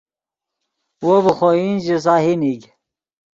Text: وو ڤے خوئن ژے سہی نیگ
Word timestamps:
وو 1.03 1.15
ڤے 1.23 1.31
خوئن 1.37 1.75
ژے 1.85 1.97
سہی 2.05 2.33
نیگ 2.41 2.61